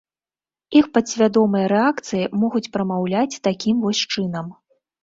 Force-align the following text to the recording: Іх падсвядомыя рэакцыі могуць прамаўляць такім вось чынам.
Іх 0.79 0.85
падсвядомыя 0.95 1.67
рэакцыі 1.75 2.31
могуць 2.45 2.65
прамаўляць 2.79 3.41
такім 3.51 3.75
вось 3.89 4.07
чынам. 4.15 4.55